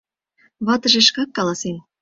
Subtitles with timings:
[0.65, 1.77] Ватыже шкак каласен: